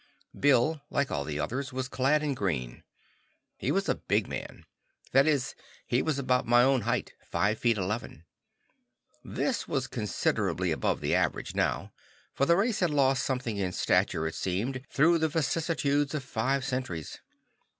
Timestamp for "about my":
6.17-6.63